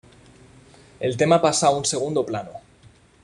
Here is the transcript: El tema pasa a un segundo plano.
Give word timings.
El 0.99 1.15
tema 1.15 1.39
pasa 1.43 1.67
a 1.67 1.75
un 1.75 1.85
segundo 1.85 2.25
plano. 2.25 2.53